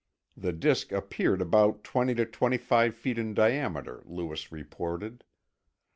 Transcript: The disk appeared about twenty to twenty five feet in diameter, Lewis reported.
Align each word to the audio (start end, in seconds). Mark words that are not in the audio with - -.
The 0.35 0.51
disk 0.51 0.91
appeared 0.91 1.43
about 1.43 1.83
twenty 1.83 2.15
to 2.15 2.25
twenty 2.25 2.57
five 2.57 2.95
feet 2.95 3.19
in 3.19 3.35
diameter, 3.35 4.01
Lewis 4.07 4.51
reported. 4.51 5.23